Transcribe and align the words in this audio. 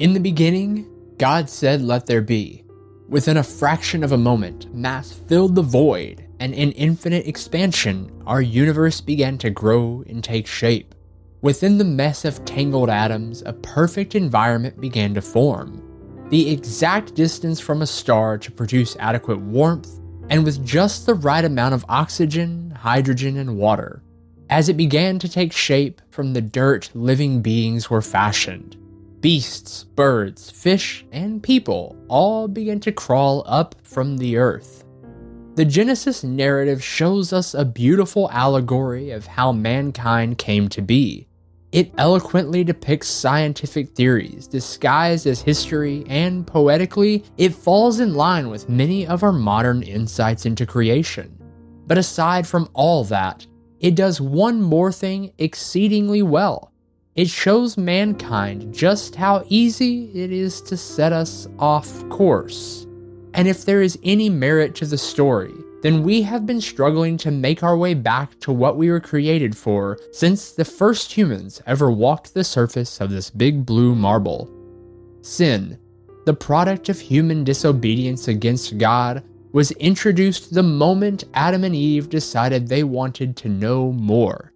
In 0.00 0.14
the 0.14 0.18
beginning, 0.18 0.88
God 1.18 1.50
said, 1.50 1.82
Let 1.82 2.06
there 2.06 2.22
be. 2.22 2.64
Within 3.10 3.36
a 3.36 3.42
fraction 3.42 4.02
of 4.02 4.12
a 4.12 4.16
moment, 4.16 4.74
mass 4.74 5.12
filled 5.12 5.54
the 5.54 5.60
void, 5.60 6.26
and 6.38 6.54
in 6.54 6.72
infinite 6.72 7.26
expansion, 7.26 8.10
our 8.26 8.40
universe 8.40 9.02
began 9.02 9.36
to 9.36 9.50
grow 9.50 10.02
and 10.08 10.24
take 10.24 10.46
shape. 10.46 10.94
Within 11.42 11.76
the 11.76 11.84
mess 11.84 12.24
of 12.24 12.42
tangled 12.46 12.88
atoms, 12.88 13.42
a 13.44 13.52
perfect 13.52 14.14
environment 14.14 14.80
began 14.80 15.12
to 15.12 15.20
form. 15.20 15.82
The 16.30 16.50
exact 16.50 17.14
distance 17.14 17.60
from 17.60 17.82
a 17.82 17.86
star 17.86 18.38
to 18.38 18.50
produce 18.50 18.96
adequate 19.00 19.40
warmth, 19.40 20.00
and 20.30 20.46
with 20.46 20.64
just 20.64 21.04
the 21.04 21.12
right 21.12 21.44
amount 21.44 21.74
of 21.74 21.84
oxygen, 21.90 22.70
hydrogen, 22.70 23.36
and 23.36 23.58
water. 23.58 24.02
As 24.48 24.70
it 24.70 24.78
began 24.78 25.18
to 25.18 25.28
take 25.28 25.52
shape, 25.52 26.00
from 26.08 26.32
the 26.32 26.40
dirt 26.40 26.88
living 26.94 27.42
beings 27.42 27.90
were 27.90 28.00
fashioned. 28.00 28.78
Beasts, 29.20 29.84
birds, 29.84 30.50
fish, 30.50 31.04
and 31.12 31.42
people 31.42 31.94
all 32.08 32.48
began 32.48 32.80
to 32.80 32.90
crawl 32.90 33.44
up 33.46 33.74
from 33.82 34.16
the 34.16 34.38
earth. 34.38 34.84
The 35.56 35.64
Genesis 35.66 36.24
narrative 36.24 36.82
shows 36.82 37.30
us 37.30 37.52
a 37.52 37.66
beautiful 37.66 38.30
allegory 38.30 39.10
of 39.10 39.26
how 39.26 39.52
mankind 39.52 40.38
came 40.38 40.70
to 40.70 40.80
be. 40.80 41.28
It 41.70 41.92
eloquently 41.98 42.64
depicts 42.64 43.08
scientific 43.08 43.90
theories 43.90 44.46
disguised 44.46 45.26
as 45.26 45.42
history, 45.42 46.02
and 46.08 46.46
poetically, 46.46 47.22
it 47.36 47.54
falls 47.54 48.00
in 48.00 48.14
line 48.14 48.48
with 48.48 48.70
many 48.70 49.06
of 49.06 49.22
our 49.22 49.32
modern 49.32 49.82
insights 49.82 50.46
into 50.46 50.64
creation. 50.64 51.36
But 51.86 51.98
aside 51.98 52.46
from 52.46 52.70
all 52.72 53.04
that, 53.04 53.46
it 53.80 53.96
does 53.96 54.18
one 54.18 54.62
more 54.62 54.92
thing 54.92 55.32
exceedingly 55.36 56.22
well. 56.22 56.69
It 57.16 57.28
shows 57.28 57.76
mankind 57.76 58.72
just 58.72 59.16
how 59.16 59.44
easy 59.48 60.10
it 60.14 60.30
is 60.30 60.60
to 60.62 60.76
set 60.76 61.12
us 61.12 61.48
off 61.58 62.08
course. 62.08 62.86
And 63.34 63.48
if 63.48 63.64
there 63.64 63.82
is 63.82 63.98
any 64.04 64.30
merit 64.30 64.76
to 64.76 64.86
the 64.86 64.96
story, 64.96 65.52
then 65.82 66.04
we 66.04 66.22
have 66.22 66.46
been 66.46 66.60
struggling 66.60 67.16
to 67.18 67.32
make 67.32 67.64
our 67.64 67.76
way 67.76 67.94
back 67.94 68.38
to 68.40 68.52
what 68.52 68.76
we 68.76 68.90
were 68.90 69.00
created 69.00 69.56
for 69.56 69.98
since 70.12 70.52
the 70.52 70.64
first 70.64 71.10
humans 71.10 71.60
ever 71.66 71.90
walked 71.90 72.32
the 72.32 72.44
surface 72.44 73.00
of 73.00 73.10
this 73.10 73.28
big 73.28 73.66
blue 73.66 73.96
marble. 73.96 74.48
Sin, 75.22 75.78
the 76.26 76.34
product 76.34 76.88
of 76.88 77.00
human 77.00 77.42
disobedience 77.42 78.28
against 78.28 78.78
God, 78.78 79.24
was 79.52 79.72
introduced 79.72 80.54
the 80.54 80.62
moment 80.62 81.24
Adam 81.34 81.64
and 81.64 81.74
Eve 81.74 82.08
decided 82.08 82.68
they 82.68 82.84
wanted 82.84 83.36
to 83.38 83.48
know 83.48 83.90
more. 83.90 84.52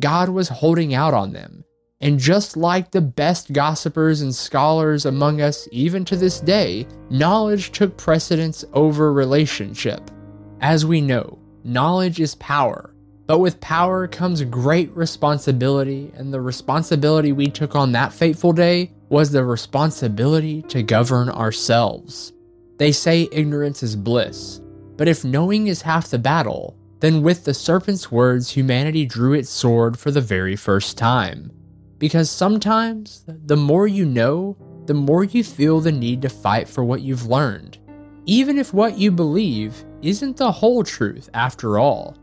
God 0.00 0.28
was 0.28 0.48
holding 0.48 0.94
out 0.94 1.14
on 1.14 1.32
them, 1.32 1.64
and 2.00 2.18
just 2.18 2.56
like 2.56 2.90
the 2.90 3.00
best 3.00 3.52
gossipers 3.52 4.22
and 4.22 4.34
scholars 4.34 5.04
among 5.04 5.40
us, 5.40 5.68
even 5.70 6.04
to 6.06 6.16
this 6.16 6.40
day, 6.40 6.86
knowledge 7.10 7.72
took 7.72 7.96
precedence 7.96 8.64
over 8.72 9.12
relationship. 9.12 10.10
As 10.60 10.86
we 10.86 11.00
know, 11.00 11.38
knowledge 11.62 12.18
is 12.20 12.34
power, 12.36 12.94
but 13.26 13.38
with 13.38 13.60
power 13.60 14.08
comes 14.08 14.42
great 14.44 14.90
responsibility, 14.96 16.10
and 16.16 16.32
the 16.32 16.40
responsibility 16.40 17.32
we 17.32 17.48
took 17.48 17.74
on 17.74 17.92
that 17.92 18.14
fateful 18.14 18.52
day 18.52 18.92
was 19.10 19.30
the 19.30 19.44
responsibility 19.44 20.62
to 20.62 20.82
govern 20.82 21.28
ourselves. 21.28 22.32
They 22.78 22.92
say 22.92 23.28
ignorance 23.30 23.82
is 23.82 23.94
bliss, 23.94 24.60
but 24.96 25.06
if 25.06 25.24
knowing 25.24 25.66
is 25.66 25.82
half 25.82 26.08
the 26.08 26.18
battle, 26.18 26.76
then 27.00 27.22
with 27.22 27.44
the 27.44 27.54
serpent's 27.54 28.10
words, 28.10 28.50
humanity 28.50 29.04
drew 29.04 29.34
its 29.34 29.50
sword 29.50 29.98
for 29.98 30.10
the 30.10 30.20
very 30.20 30.56
first 30.56 30.96
time. 30.96 31.50
Because 32.00 32.30
sometimes, 32.30 33.26
the 33.26 33.58
more 33.58 33.86
you 33.86 34.06
know, 34.06 34.56
the 34.86 34.94
more 34.94 35.22
you 35.22 35.44
feel 35.44 35.80
the 35.80 35.92
need 35.92 36.22
to 36.22 36.30
fight 36.30 36.66
for 36.66 36.82
what 36.82 37.02
you've 37.02 37.26
learned, 37.26 37.76
even 38.24 38.56
if 38.56 38.72
what 38.72 38.96
you 38.96 39.12
believe 39.12 39.84
isn't 40.00 40.38
the 40.38 40.50
whole 40.50 40.82
truth 40.82 41.28
after 41.34 41.78
all. 41.78 42.16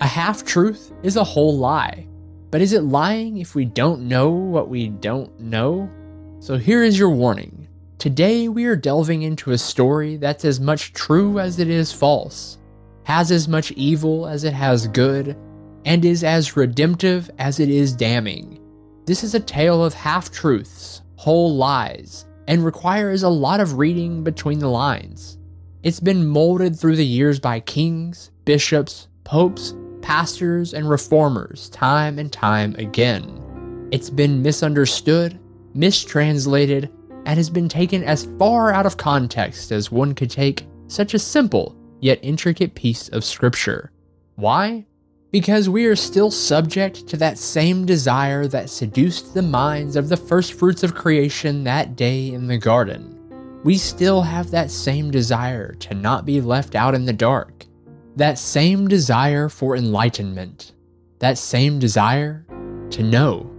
A 0.00 0.06
half 0.06 0.44
truth 0.44 0.92
is 1.02 1.16
a 1.16 1.24
whole 1.24 1.58
lie. 1.58 2.06
But 2.52 2.60
is 2.60 2.72
it 2.72 2.84
lying 2.84 3.38
if 3.38 3.56
we 3.56 3.64
don't 3.64 4.06
know 4.06 4.30
what 4.30 4.68
we 4.68 4.88
don't 4.88 5.40
know? 5.40 5.90
So 6.38 6.56
here 6.56 6.84
is 6.84 6.96
your 6.96 7.10
warning. 7.10 7.66
Today 7.98 8.48
we 8.48 8.66
are 8.66 8.76
delving 8.76 9.22
into 9.22 9.50
a 9.50 9.58
story 9.58 10.16
that's 10.16 10.44
as 10.44 10.60
much 10.60 10.92
true 10.92 11.40
as 11.40 11.58
it 11.58 11.68
is 11.68 11.92
false, 11.92 12.58
has 13.02 13.32
as 13.32 13.48
much 13.48 13.72
evil 13.72 14.28
as 14.28 14.44
it 14.44 14.52
has 14.52 14.86
good, 14.86 15.36
and 15.84 16.04
is 16.04 16.22
as 16.22 16.56
redemptive 16.56 17.28
as 17.40 17.58
it 17.58 17.68
is 17.68 17.96
damning. 17.96 18.60
This 19.06 19.22
is 19.22 19.34
a 19.34 19.40
tale 19.40 19.84
of 19.84 19.92
half 19.92 20.30
truths, 20.30 21.02
whole 21.16 21.54
lies, 21.54 22.24
and 22.48 22.64
requires 22.64 23.22
a 23.22 23.28
lot 23.28 23.60
of 23.60 23.76
reading 23.76 24.24
between 24.24 24.58
the 24.58 24.68
lines. 24.68 25.36
It's 25.82 26.00
been 26.00 26.26
molded 26.26 26.74
through 26.74 26.96
the 26.96 27.04
years 27.04 27.38
by 27.38 27.60
kings, 27.60 28.30
bishops, 28.46 29.08
popes, 29.24 29.74
pastors, 30.00 30.72
and 30.72 30.88
reformers 30.88 31.68
time 31.68 32.18
and 32.18 32.32
time 32.32 32.74
again. 32.76 33.88
It's 33.92 34.08
been 34.08 34.40
misunderstood, 34.40 35.38
mistranslated, 35.74 36.90
and 37.26 37.36
has 37.36 37.50
been 37.50 37.68
taken 37.68 38.02
as 38.04 38.28
far 38.38 38.72
out 38.72 38.86
of 38.86 38.96
context 38.96 39.70
as 39.70 39.92
one 39.92 40.14
could 40.14 40.30
take 40.30 40.66
such 40.86 41.12
a 41.12 41.18
simple 41.18 41.76
yet 42.00 42.18
intricate 42.22 42.74
piece 42.74 43.10
of 43.10 43.22
scripture. 43.22 43.90
Why? 44.36 44.86
Because 45.34 45.68
we 45.68 45.86
are 45.86 45.96
still 45.96 46.30
subject 46.30 47.08
to 47.08 47.16
that 47.16 47.38
same 47.38 47.84
desire 47.84 48.46
that 48.46 48.70
seduced 48.70 49.34
the 49.34 49.42
minds 49.42 49.96
of 49.96 50.08
the 50.08 50.16
first 50.16 50.52
fruits 50.52 50.84
of 50.84 50.94
creation 50.94 51.64
that 51.64 51.96
day 51.96 52.32
in 52.32 52.46
the 52.46 52.56
garden. 52.56 53.18
We 53.64 53.76
still 53.76 54.22
have 54.22 54.52
that 54.52 54.70
same 54.70 55.10
desire 55.10 55.74
to 55.74 55.94
not 55.94 56.24
be 56.24 56.40
left 56.40 56.76
out 56.76 56.94
in 56.94 57.04
the 57.04 57.12
dark, 57.12 57.66
that 58.14 58.38
same 58.38 58.86
desire 58.86 59.48
for 59.48 59.74
enlightenment, 59.74 60.70
that 61.18 61.36
same 61.36 61.80
desire 61.80 62.46
to 62.90 63.02
know. 63.02 63.50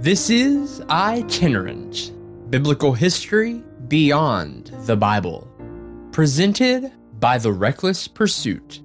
This 0.00 0.28
is 0.28 0.82
Itinerant 0.90 2.12
Biblical 2.50 2.92
History 2.92 3.64
Beyond 3.88 4.66
the 4.80 4.96
Bible, 4.96 5.48
presented 6.12 6.92
by 7.20 7.38
The 7.38 7.52
Reckless 7.52 8.06
Pursuit, 8.06 8.82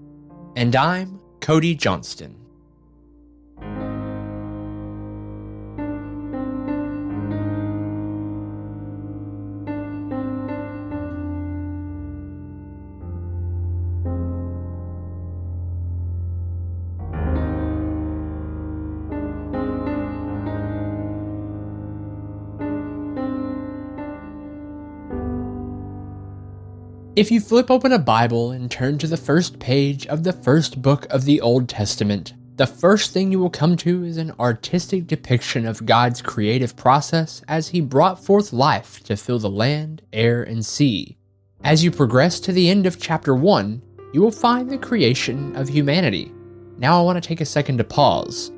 and 0.55 0.73
I'm 0.73 1.16
Cody 1.47 1.75
Johnston. 1.75 2.47
If 27.17 27.31
you 27.31 27.41
flip 27.41 27.72
open 27.72 27.94
a 27.94 27.97
Bible 27.97 28.51
and 28.51 28.69
turn 28.69 29.00
to 29.00 29.07
the 29.07 29.17
first 29.17 29.57
page 29.57 30.05
of 30.05 30.22
the 30.22 30.31
first 30.31 30.83
book 30.83 31.07
of 31.09 31.25
the 31.25 31.41
Old 31.41 31.67
Testament, 31.67 32.35
the 32.57 32.67
first 32.67 33.11
thing 33.11 33.31
you 33.31 33.39
will 33.39 33.50
come 33.50 33.75
to 33.78 34.03
is 34.03 34.17
an 34.17 34.33
artistic 34.39 35.07
depiction 35.07 35.66
of 35.66 35.83
God's 35.88 36.22
creative 36.22 36.75
process 36.75 37.41
as 37.47 37.69
He 37.69 37.81
brought 37.81 38.23
forth 38.23 38.53
life 38.53 39.03
to 39.05 39.17
fill 39.17 39.39
the 39.39 39.50
land, 39.50 40.03
air, 40.13 40.44
and 40.44 40.63
sea. 40.63 41.17
As 41.63 41.83
you 41.83 41.89
progress 41.89 42.39
to 42.41 42.51
the 42.51 42.69
end 42.69 42.85
of 42.85 43.01
chapter 43.01 43.34
1, 43.34 43.81
you 44.13 44.22
will 44.22 44.29
find 44.29 44.69
the 44.69 44.78
creation 44.78 45.55
of 45.55 45.67
humanity. 45.67 46.31
Now 46.78 46.99
I 46.99 47.03
want 47.03 47.16
to 47.23 47.28
take 47.28 47.41
a 47.41 47.45
second 47.45 47.79
to 47.79 47.84
pause. 47.84 48.51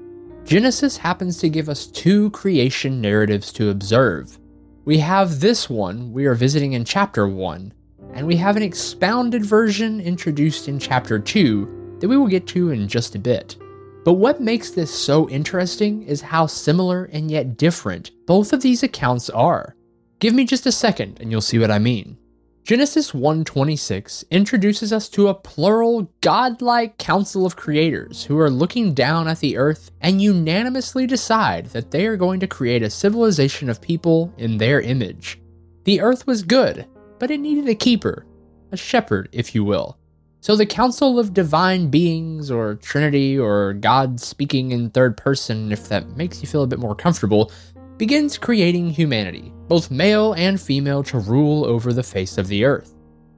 Genesis 0.44 0.98
happens 0.98 1.38
to 1.38 1.48
give 1.48 1.70
us 1.70 1.88
two 1.88 2.30
creation 2.32 3.00
narratives 3.00 3.54
to 3.54 3.70
observe. 3.70 4.38
We 4.84 4.98
have 4.98 5.40
this 5.40 5.70
one 5.70 6.12
we 6.12 6.26
are 6.26 6.36
visiting 6.36 6.74
in 6.74 6.84
chapter 6.84 7.26
1 7.26 7.72
and 8.14 8.26
we 8.26 8.36
have 8.36 8.58
an 8.58 8.64
expounded 8.64 9.46
version 9.46 10.00
introduced 10.02 10.68
in 10.68 10.80
Chapter 10.80 11.20
2 11.20 11.98
that 12.00 12.08
we 12.08 12.18
will 12.18 12.28
get 12.28 12.48
to 12.48 12.72
in 12.72 12.88
just 12.88 13.16
a 13.16 13.20
bit. 13.20 13.58
But 14.06 14.14
what 14.14 14.42
makes 14.42 14.72
this 14.72 14.94
so 14.94 15.30
interesting 15.30 16.04
is 16.04 16.22
how 16.22 16.48
similar 16.48 17.06
and 17.06 17.30
yet 17.30 17.58
different 17.58 18.12
both 18.26 18.54
of 18.54 18.62
these 18.62 18.84
accounts 18.84 19.30
are. 19.30 19.76
Give 20.20 20.34
me 20.34 20.46
just 20.46 20.66
a 20.66 20.72
second 20.72 21.20
and 21.20 21.32
you'll 21.32 21.42
see 21.42 21.60
what 21.60 21.72
I 21.72 21.80
mean. 21.80 22.18
Genesis 22.64 23.14
1:26 23.14 24.24
introduces 24.30 24.94
us 24.94 25.10
to 25.10 25.28
a 25.28 25.34
plural 25.34 26.12
godlike 26.22 26.98
council 26.98 27.46
of 27.46 27.56
creators 27.56 28.26
who 28.26 28.38
are 28.38 28.50
looking 28.50 28.94
down 28.94 29.28
at 29.28 29.40
the 29.40 29.58
earth 29.58 29.92
and 30.02 30.22
unanimously 30.22 31.08
decide 31.08 31.66
that 31.68 31.90
they 31.90 32.06
are 32.06 32.18
going 32.18 32.40
to 32.40 32.48
create 32.48 32.84
a 32.84 32.90
civilization 32.90 33.70
of 33.70 33.82
people 33.82 34.32
in 34.38 34.58
their 34.58 34.82
image. 34.82 35.42
The 35.86 36.00
earth 36.02 36.28
was 36.28 36.44
good, 36.44 36.86
but 37.20 37.30
it 37.30 37.40
needed 37.40 37.68
a 37.68 37.76
keeper, 37.76 38.26
a 38.72 38.78
shepherd, 38.78 39.30
if 39.32 39.54
you 39.54 39.64
will. 39.64 39.98
So 40.42 40.56
the 40.56 40.66
council 40.66 41.20
of 41.20 41.34
divine 41.34 41.90
beings, 41.90 42.50
or 42.50 42.76
Trinity, 42.76 43.38
or 43.38 43.74
God 43.74 44.22
speaking 44.22 44.72
in 44.72 44.90
third 44.90 45.18
person, 45.18 45.72
if 45.72 45.90
that 45.90 46.16
makes 46.16 46.42
you 46.42 46.48
feel 46.48 46.64
a 46.64 46.68
bit 46.68 46.80
more 46.80 46.96
comfortable, 46.96 47.52
begins 47.98 48.38
creating 48.38 48.90
humanity, 48.90 49.54
both 49.68 49.92
male 49.92 50.34
and 50.34 50.60
female, 50.60 51.04
to 51.04 51.20
rule 51.20 51.66
over 51.66 51.92
the 51.92 52.04
face 52.04 52.38
of 52.38 52.48
the 52.48 52.64
earth. 52.64 52.96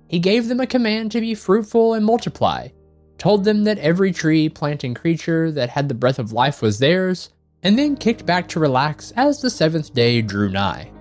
He 0.08 0.20
gave 0.20 0.48
them 0.48 0.60
a 0.60 0.68
command 0.68 1.12
to 1.12 1.22
be 1.22 1.34
fruitful 1.34 1.96
and 1.96 2.06
multiply, 2.06 2.68
told 3.18 3.44
them 3.44 3.64
that 3.64 3.80
every 3.80 4.12
tree, 4.12 4.48
plant, 4.48 4.84
and 4.84 4.96
creature 4.96 5.52
that 5.52 5.70
had 5.70 5.90
the 5.90 5.96
breath 5.96 6.20
of 6.20 6.34
life 6.34 6.62
was 6.62 6.78
theirs, 6.78 7.32
and 7.64 7.80
then 7.80 7.96
kicked 7.96 8.26
back 8.28 8.48
to 8.50 8.60
relax 8.60 9.12
as 9.16 9.42
the 9.42 9.50
seventh 9.50 9.94
day 9.94 10.22
drew 10.22 10.50
nigh. 10.50 10.92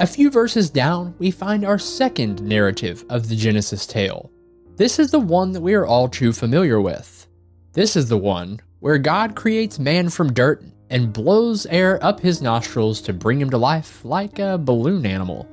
A 0.00 0.06
few 0.06 0.30
verses 0.30 0.70
down, 0.70 1.14
we 1.18 1.30
find 1.30 1.62
our 1.62 1.78
second 1.78 2.40
narrative 2.40 3.04
of 3.10 3.28
the 3.28 3.36
Genesis 3.36 3.86
tale. 3.86 4.30
This 4.76 4.98
is 4.98 5.10
the 5.10 5.20
one 5.20 5.52
that 5.52 5.60
we 5.60 5.74
are 5.74 5.84
all 5.84 6.08
too 6.08 6.32
familiar 6.32 6.80
with. 6.80 7.28
This 7.74 7.96
is 7.96 8.08
the 8.08 8.16
one 8.16 8.62
where 8.78 8.96
God 8.96 9.36
creates 9.36 9.78
man 9.78 10.08
from 10.08 10.32
dirt 10.32 10.64
and 10.88 11.12
blows 11.12 11.66
air 11.66 12.02
up 12.02 12.18
his 12.18 12.40
nostrils 12.40 13.02
to 13.02 13.12
bring 13.12 13.42
him 13.42 13.50
to 13.50 13.58
life 13.58 14.02
like 14.02 14.38
a 14.38 14.56
balloon 14.56 15.04
animal. 15.04 15.46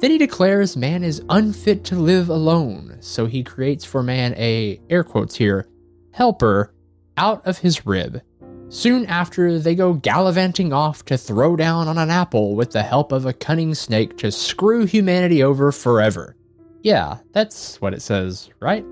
Then 0.00 0.10
he 0.10 0.18
declares 0.18 0.76
man 0.76 1.02
is 1.02 1.22
unfit 1.30 1.82
to 1.84 1.96
live 1.96 2.28
alone, 2.28 2.98
so 3.00 3.24
he 3.24 3.42
creates 3.42 3.86
for 3.86 4.02
man 4.02 4.34
a, 4.34 4.78
air 4.90 5.04
quotes 5.04 5.36
here, 5.36 5.68
helper 6.12 6.74
out 7.16 7.46
of 7.46 7.56
his 7.56 7.86
rib 7.86 8.20
Soon 8.68 9.06
after, 9.06 9.58
they 9.58 9.76
go 9.76 9.92
gallivanting 9.92 10.72
off 10.72 11.04
to 11.04 11.16
throw 11.16 11.54
down 11.54 11.86
on 11.86 11.98
an 11.98 12.10
apple 12.10 12.56
with 12.56 12.72
the 12.72 12.82
help 12.82 13.12
of 13.12 13.24
a 13.24 13.32
cunning 13.32 13.74
snake 13.74 14.16
to 14.18 14.32
screw 14.32 14.84
humanity 14.84 15.42
over 15.42 15.70
forever. 15.70 16.34
Yeah, 16.82 17.18
that's 17.32 17.80
what 17.80 17.94
it 17.94 18.02
says, 18.02 18.50
right? 18.60 18.84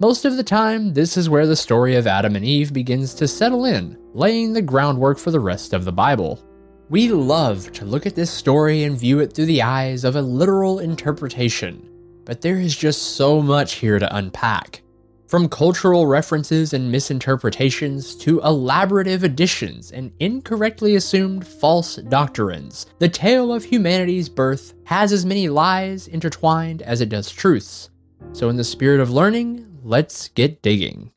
Most 0.00 0.24
of 0.24 0.36
the 0.36 0.42
time, 0.42 0.92
this 0.92 1.16
is 1.16 1.28
where 1.28 1.46
the 1.46 1.56
story 1.56 1.96
of 1.96 2.06
Adam 2.06 2.36
and 2.36 2.44
Eve 2.44 2.72
begins 2.72 3.14
to 3.14 3.28
settle 3.28 3.64
in, 3.64 3.98
laying 4.12 4.52
the 4.52 4.62
groundwork 4.62 5.18
for 5.18 5.30
the 5.30 5.40
rest 5.40 5.72
of 5.72 5.84
the 5.84 5.92
Bible. 5.92 6.42
We 6.90 7.08
love 7.10 7.70
to 7.72 7.84
look 7.84 8.06
at 8.06 8.14
this 8.14 8.30
story 8.30 8.84
and 8.84 8.98
view 8.98 9.20
it 9.20 9.32
through 9.32 9.46
the 9.46 9.62
eyes 9.62 10.04
of 10.04 10.16
a 10.16 10.22
literal 10.22 10.78
interpretation, 10.78 11.88
but 12.24 12.40
there 12.40 12.58
is 12.58 12.76
just 12.76 13.16
so 13.16 13.40
much 13.40 13.74
here 13.74 13.98
to 13.98 14.16
unpack. 14.16 14.82
From 15.30 15.48
cultural 15.48 16.08
references 16.08 16.72
and 16.72 16.90
misinterpretations 16.90 18.16
to 18.16 18.40
elaborative 18.40 19.22
additions 19.22 19.92
and 19.92 20.10
incorrectly 20.18 20.96
assumed 20.96 21.46
false 21.46 21.94
doctrines, 21.94 22.86
the 22.98 23.08
tale 23.08 23.52
of 23.52 23.62
humanity's 23.62 24.28
birth 24.28 24.74
has 24.86 25.12
as 25.12 25.24
many 25.24 25.48
lies 25.48 26.08
intertwined 26.08 26.82
as 26.82 27.00
it 27.00 27.10
does 27.10 27.30
truths. 27.30 27.90
So, 28.32 28.48
in 28.48 28.56
the 28.56 28.64
spirit 28.64 28.98
of 28.98 29.12
learning, 29.12 29.78
let's 29.84 30.30
get 30.30 30.62
digging. 30.62 31.12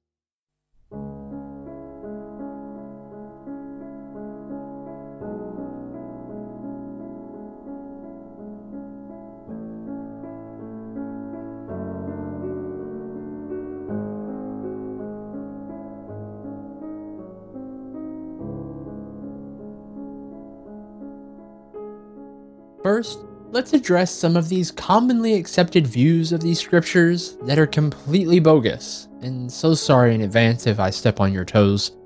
First, 23.03 23.25
let's 23.51 23.73
address 23.73 24.13
some 24.13 24.37
of 24.37 24.47
these 24.47 24.71
commonly 24.71 25.33
accepted 25.33 25.85
views 25.85 26.31
of 26.31 26.39
these 26.39 26.61
scriptures 26.61 27.35
that 27.41 27.59
are 27.59 27.67
completely 27.67 28.39
bogus, 28.39 29.09
and 29.21 29.51
so 29.51 29.73
sorry 29.73 30.15
in 30.15 30.21
advance 30.21 30.67
if 30.67 30.79
I 30.79 30.89
step 30.89 31.19
on 31.19 31.33
your 31.33 31.43
toes. 31.43 31.97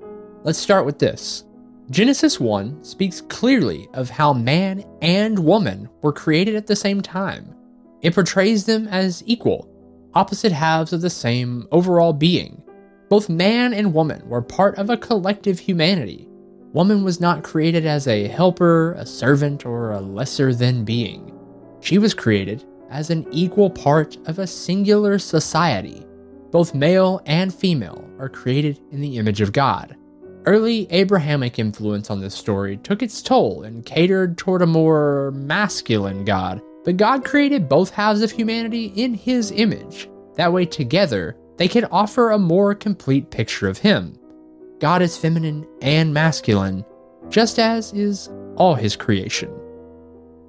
Let's 0.42 0.58
start 0.58 0.84
with 0.84 0.98
this. 0.98 1.44
Genesis 1.88 2.40
1 2.40 2.82
speaks 2.82 3.20
clearly 3.20 3.88
of 3.94 4.10
how 4.10 4.32
man 4.32 4.84
and 5.00 5.38
woman 5.38 5.88
were 6.02 6.12
created 6.12 6.56
at 6.56 6.66
the 6.66 6.74
same 6.74 7.00
time. 7.00 7.54
It 8.02 8.12
portrays 8.16 8.64
them 8.66 8.88
as 8.88 9.22
equal, 9.24 9.70
opposite 10.14 10.50
halves 10.50 10.92
of 10.92 11.00
the 11.00 11.10
same 11.10 11.68
overall 11.70 12.12
being. 12.12 12.60
Both 13.08 13.28
man 13.28 13.72
and 13.72 13.94
woman 13.94 14.28
were 14.28 14.42
part 14.42 14.76
of 14.78 14.90
a 14.90 14.96
collective 14.96 15.60
humanity, 15.60 16.28
Woman 16.72 17.02
was 17.02 17.18
not 17.18 17.42
created 17.42 17.86
as 17.86 18.06
a 18.06 18.28
helper, 18.28 18.92
a 18.92 19.06
servant, 19.06 19.64
or 19.64 19.92
a 19.92 20.00
lesser 20.00 20.54
than 20.54 20.84
being. 20.84 21.32
She 21.80 21.96
was 21.96 22.12
created 22.12 22.64
as 22.90 23.08
an 23.08 23.26
equal 23.30 23.70
part 23.70 24.16
of 24.26 24.38
a 24.38 24.46
singular 24.46 25.18
society. 25.18 26.04
Both 26.50 26.74
male 26.74 27.22
and 27.24 27.54
female 27.54 28.06
are 28.18 28.28
created 28.28 28.80
in 28.90 29.00
the 29.00 29.16
image 29.16 29.40
of 29.40 29.52
God. 29.52 29.96
Early 30.44 30.86
Abrahamic 30.90 31.58
influence 31.58 32.10
on 32.10 32.20
this 32.20 32.34
story 32.34 32.76
took 32.78 33.02
its 33.02 33.22
toll 33.22 33.62
and 33.62 33.84
catered 33.84 34.36
toward 34.36 34.62
a 34.62 34.66
more 34.66 35.30
masculine 35.34 36.24
God, 36.24 36.60
but 36.84 36.96
God 36.96 37.24
created 37.24 37.68
both 37.68 37.90
halves 37.90 38.22
of 38.22 38.30
humanity 38.30 38.92
in 38.94 39.14
His 39.14 39.50
image. 39.52 40.08
That 40.34 40.52
way, 40.52 40.64
together, 40.64 41.36
they 41.56 41.68
could 41.68 41.86
offer 41.90 42.30
a 42.30 42.38
more 42.38 42.74
complete 42.74 43.30
picture 43.30 43.68
of 43.68 43.78
Him. 43.78 44.18
God 44.80 45.02
is 45.02 45.16
feminine 45.16 45.66
and 45.82 46.14
masculine, 46.14 46.84
just 47.28 47.58
as 47.58 47.92
is 47.92 48.30
all 48.56 48.74
his 48.74 48.94
creation. 48.94 49.50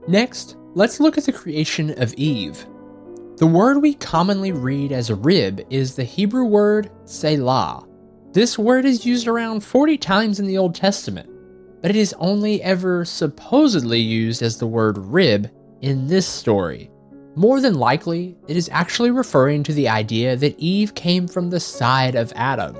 Next, 0.08 0.56
let's 0.76 1.00
look 1.00 1.18
at 1.18 1.26
the 1.26 1.34
creation 1.34 2.00
of 2.02 2.14
Eve. 2.14 2.66
The 3.38 3.48
word 3.48 3.80
we 3.80 3.96
commonly 3.96 4.52
read 4.52 4.92
as 4.92 5.10
a 5.10 5.16
rib 5.16 5.66
is 5.70 5.96
the 5.96 6.04
Hebrew 6.04 6.46
word 6.46 6.92
tsela. 7.06 7.88
This 8.34 8.60
word 8.60 8.86
is 8.86 9.06
used 9.06 9.28
around 9.28 9.62
40 9.62 9.98
times 9.98 10.40
in 10.40 10.46
the 10.46 10.58
Old 10.58 10.76
Testament, 10.76 11.30
but 11.82 11.90
it 11.90 11.96
is 11.96 12.14
only 12.20 12.62
ever 12.62 13.06
supposedly 13.06 14.00
used 14.00 14.44
as 14.44 14.58
the 14.58 14.68
word 14.68 14.98
rib 14.98 15.50
in 15.82 16.08
this 16.08 16.28
story. 16.28 16.92
More 17.36 17.62
than 17.62 17.76
likely, 17.76 18.38
it 18.48 18.58
is 18.58 18.70
actually 18.72 19.12
referring 19.12 19.64
to 19.64 19.74
the 19.74 19.90
idea 19.90 20.36
that 20.36 20.60
Eve 20.60 20.94
came 20.94 21.28
from 21.28 21.50
the 21.50 21.60
side 21.60 22.16
of 22.16 22.34
Adam, 22.36 22.76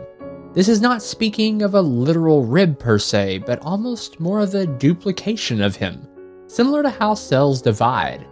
this 0.54 0.68
is 0.68 0.82
not 0.82 1.04
speaking 1.04 1.62
of 1.62 1.76
a 1.76 1.82
literal 1.82 2.44
rib 2.44 2.80
per 2.80 2.98
se, 2.98 3.40
but 3.46 3.62
almost 3.62 4.20
more 4.20 4.40
of 4.40 4.56
a 4.56 4.66
duplication 4.66 5.62
of 5.62 5.76
him, 5.76 6.08
similar 6.48 6.82
to 6.82 6.90
how 6.90 7.14
cells 7.14 7.62
divide. 7.62 8.26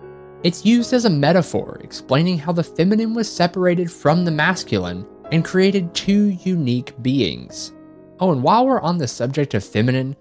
It's 0.44 0.66
used 0.66 0.94
as 0.94 1.06
a 1.06 1.10
metaphor, 1.10 1.80
explaining 1.84 2.38
how 2.38 2.54
the 2.54 2.64
feminine 2.64 3.14
was 3.14 3.32
separated 3.32 3.92
from 3.92 4.26
the 4.26 4.32
masculine 4.32 5.06
and 5.32 5.46
created 5.46 5.94
two 5.94 6.30
unique 6.44 6.94
beings. 7.02 7.74
Oh, 8.20 8.32
and 8.32 8.42
while 8.42 8.66
we're 8.66 8.82
on 8.82 8.98
the 8.98 9.08
subject 9.08 9.54
of 9.54 9.64
feminine, 9.64 10.16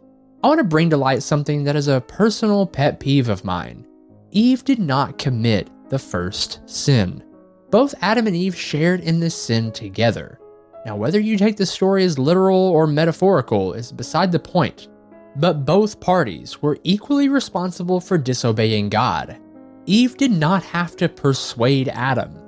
I 0.44 0.48
want 0.48 0.58
to 0.58 0.64
bring 0.64 0.90
to 0.90 0.96
light 0.96 1.22
something 1.22 1.64
that 1.64 1.76
is 1.76 1.88
a 1.88 2.02
personal 2.02 2.66
pet 2.66 3.00
peeve 3.00 3.28
of 3.28 3.44
mine. 3.44 3.86
Eve 4.32 4.64
did 4.64 4.78
not 4.78 5.18
commit 5.18 5.70
the 5.88 5.98
first 5.98 6.60
sin. 6.68 7.22
Both 7.70 7.94
Adam 8.02 8.26
and 8.26 8.36
Eve 8.36 8.56
shared 8.56 9.00
in 9.00 9.18
this 9.18 9.34
sin 9.34 9.72
together. 9.72 10.38
Now, 10.86 10.94
whether 10.94 11.18
you 11.18 11.36
take 11.36 11.56
the 11.56 11.66
story 11.66 12.04
as 12.04 12.16
literal 12.16 12.60
or 12.60 12.86
metaphorical 12.86 13.72
is 13.72 13.90
beside 13.90 14.30
the 14.30 14.38
point, 14.38 14.86
but 15.34 15.64
both 15.64 15.98
parties 15.98 16.62
were 16.62 16.78
equally 16.84 17.28
responsible 17.28 18.00
for 18.00 18.16
disobeying 18.16 18.88
God. 18.88 19.36
Eve 19.86 20.16
did 20.16 20.30
not 20.30 20.62
have 20.62 20.94
to 20.98 21.08
persuade 21.08 21.88
Adam. 21.88 22.38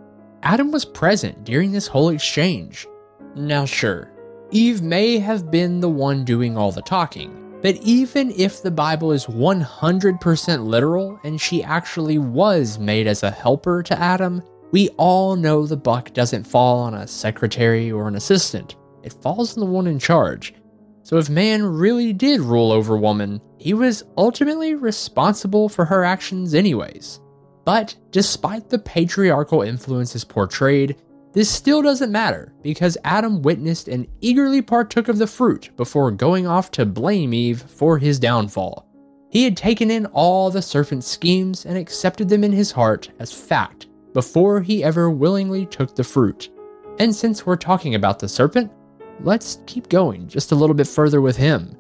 Adam 0.45 0.71
was 0.71 0.85
present 0.85 1.42
during 1.42 1.73
this 1.73 1.88
whole 1.88 2.11
exchange. 2.11 2.87
Now, 3.35 3.64
sure, 3.64 4.12
Eve 4.52 4.83
may 4.83 5.18
have 5.18 5.50
been 5.50 5.80
the 5.80 5.88
one 5.88 6.25
doing 6.25 6.57
all 6.57 6.71
the 6.71 6.80
talking, 6.83 7.59
but 7.61 7.75
even 7.78 8.30
if 8.30 8.62
the 8.62 8.71
Bible 8.71 9.11
is 9.11 9.26
100% 9.26 10.64
literal 10.64 11.18
and 11.25 11.40
she 11.40 11.64
actually 11.64 12.18
was 12.18 12.78
made 12.78 13.09
as 13.09 13.25
a 13.25 13.33
helper 13.33 13.83
to 13.83 13.99
Adam, 13.99 14.45
we 14.71 14.91
all 14.99 15.35
know 15.35 15.67
the 15.67 15.77
buck 15.77 16.13
doesn't 16.13 16.47
fall 16.47 16.81
on 16.81 16.95
a 16.95 17.07
secretary 17.07 17.91
or 17.91 18.07
an 18.07 18.17
assistant, 18.17 18.77
it 19.03 19.15
falls 19.15 19.57
on 19.57 19.61
the 19.65 19.71
one 19.71 19.87
in 19.87 19.99
charge. 19.99 20.55
So 21.03 21.17
if 21.17 21.31
man 21.31 21.65
really 21.65 22.13
did 22.13 22.41
rule 22.41 22.71
over 22.71 22.97
woman, 22.97 23.41
he 23.59 23.73
was 23.73 24.05
ultimately 24.19 24.75
responsible 24.75 25.71
for 25.71 25.87
her 25.87 26.05
actions, 26.05 26.53
anyways. 26.53 27.21
But 27.65 27.97
despite 28.11 28.69
the 28.69 28.79
patriarchal 28.79 29.63
influences 29.63 30.25
portrayed, 30.25 30.97
this 31.33 31.51
still 31.51 31.83
doesn't 31.83 32.13
matter 32.13 32.53
because 32.63 32.99
Adam 33.05 33.41
witnessed 33.43 33.89
and 33.89 34.07
eagerly 34.21 34.61
partook 34.61 35.09
of 35.09 35.19
the 35.19 35.27
fruit 35.27 35.71
before 35.77 36.11
going 36.11 36.47
off 36.47 36.71
to 36.73 36.85
blame 36.85 37.33
Eve 37.33 37.63
for 37.63 37.99
his 37.99 38.19
downfall. 38.19 38.87
He 39.31 39.45
had 39.45 39.57
taken 39.57 39.91
in 39.91 40.07
all 40.07 40.51
the 40.51 40.63
serpent's 40.63 41.07
schemes 41.07 41.67
and 41.67 41.77
accepted 41.77 42.29
them 42.29 42.45
in 42.45 42.53
his 42.53 42.73
heart 42.73 43.11
as 43.19 43.33
fact 43.33 43.88
before 44.12 44.61
he 44.61 44.83
ever 44.83 45.11
willingly 45.11 45.67
took 45.67 45.95
the 45.95 46.05
fruit. 46.05 46.50
And 46.99 47.15
since 47.15 47.47
we're 47.47 47.57
talking 47.57 47.95
about 47.95 48.19
the 48.19 48.29
serpent, 48.29 48.73
let's 49.21 49.61
keep 49.67 49.88
going 49.88 50.29
just 50.29 50.53
a 50.53 50.55
little 50.55 50.75
bit 50.75 50.88
further 50.88 51.21
with 51.21 51.37
him. 51.37 51.77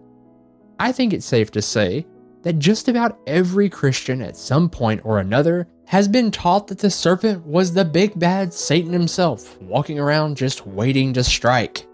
I 0.78 0.92
think 0.92 1.12
it's 1.12 1.26
safe 1.26 1.50
to 1.52 1.62
say 1.62 2.06
that 2.42 2.58
just 2.58 2.88
about 2.88 3.18
every 3.26 3.68
Christian 3.68 4.22
at 4.22 4.36
some 4.36 4.70
point 4.70 5.00
or 5.04 5.18
another 5.18 5.66
has 5.86 6.06
been 6.06 6.30
taught 6.30 6.68
that 6.68 6.78
the 6.78 6.90
serpent 6.90 7.44
was 7.44 7.72
the 7.72 7.84
big 7.84 8.16
bad 8.18 8.52
Satan 8.54 8.92
himself, 8.92 9.60
walking 9.60 9.98
around 9.98 10.36
just 10.36 10.66
waiting 10.66 11.12
to 11.14 11.24
strike. 11.24 11.87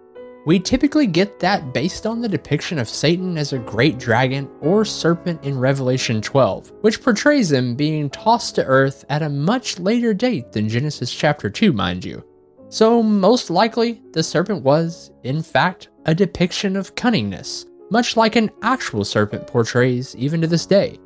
We 0.46 0.60
typically 0.60 1.06
get 1.06 1.40
that 1.40 1.72
based 1.72 2.04
on 2.04 2.20
the 2.20 2.28
depiction 2.28 2.78
of 2.78 2.88
Satan 2.88 3.38
as 3.38 3.54
a 3.54 3.58
great 3.58 3.98
dragon 3.98 4.50
or 4.60 4.84
serpent 4.84 5.42
in 5.42 5.58
Revelation 5.58 6.20
12, 6.20 6.70
which 6.82 7.02
portrays 7.02 7.50
him 7.50 7.74
being 7.74 8.10
tossed 8.10 8.56
to 8.56 8.64
earth 8.66 9.06
at 9.08 9.22
a 9.22 9.28
much 9.30 9.78
later 9.78 10.12
date 10.12 10.52
than 10.52 10.68
Genesis 10.68 11.14
chapter 11.14 11.48
2, 11.48 11.72
mind 11.72 12.04
you. 12.04 12.22
So, 12.68 13.02
most 13.02 13.48
likely, 13.48 14.02
the 14.12 14.22
serpent 14.22 14.62
was, 14.62 15.12
in 15.22 15.42
fact, 15.42 15.88
a 16.04 16.14
depiction 16.14 16.76
of 16.76 16.94
cunningness, 16.94 17.64
much 17.90 18.14
like 18.14 18.36
an 18.36 18.50
actual 18.60 19.04
serpent 19.04 19.46
portrays 19.46 20.14
even 20.14 20.42
to 20.42 20.46
this 20.46 20.66
day. 20.66 20.98